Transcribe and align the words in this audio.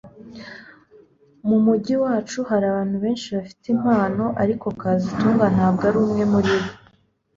Mu 1.47 1.57
mujyi 1.65 1.95
wacu 2.03 2.39
hari 2.49 2.65
abantu 2.71 2.95
benshi 3.03 3.27
bafite 3.35 3.65
impano 3.75 4.25
ariko 4.43 4.65
kazitunga 4.81 5.45
ntabwo 5.55 5.83
ari 5.89 5.97
umwe 6.05 6.23
muri 6.33 6.53
bo 6.59 6.65